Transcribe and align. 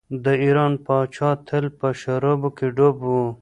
د 0.23 0.25
ایران 0.45 0.73
پاچا 0.85 1.29
تل 1.47 1.65
په 1.79 1.87
شرابو 2.01 2.49
کې 2.57 2.67
ډوب 2.75 2.97
و. 3.03 3.11